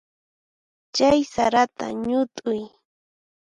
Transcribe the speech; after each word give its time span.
Chay 0.95 1.19
sarata 1.33 1.85
ñut'uy. 2.05 2.61